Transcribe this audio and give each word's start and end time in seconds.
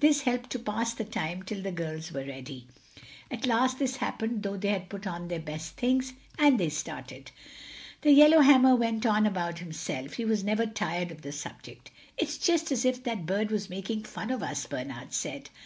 This 0.00 0.22
helped 0.22 0.48
to 0.52 0.58
pass 0.58 0.94
the 0.94 1.04
time 1.04 1.42
till 1.42 1.60
the 1.60 1.70
girls 1.70 2.10
were 2.10 2.24
ready. 2.24 2.66
At 3.30 3.44
last 3.46 3.78
this 3.78 3.96
happened 3.96 4.42
though 4.42 4.56
they 4.56 4.68
had 4.70 4.88
put 4.88 5.06
on 5.06 5.28
their 5.28 5.38
best 5.38 5.76
things, 5.76 6.14
and 6.38 6.58
they 6.58 6.70
started. 6.70 7.30
The 8.00 8.10
yellowhammer 8.10 8.74
went 8.74 9.04
on 9.04 9.26
about 9.26 9.58
himself—he 9.58 10.24
was 10.24 10.42
never 10.42 10.64
tired 10.64 11.10
of 11.10 11.20
the 11.20 11.30
subject. 11.30 11.90
"It's 12.16 12.38
just 12.38 12.72
as 12.72 12.86
if 12.86 13.04
that 13.04 13.26
bird 13.26 13.50
was 13.50 13.68
making 13.68 14.04
fun 14.04 14.30
of 14.30 14.42
us," 14.42 14.64
Bernard 14.64 15.12
said. 15.12 15.50